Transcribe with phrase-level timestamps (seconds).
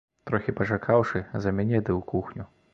[0.29, 2.43] Трохі пачакаўшы, за мяне ды ў кухню.